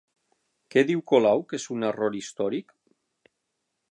Què 0.75 0.83
diu 0.91 1.03
Colau 1.11 1.43
que 1.51 1.59
és 1.59 1.69
un 1.77 1.87
error 1.91 2.19
històric? 2.21 2.75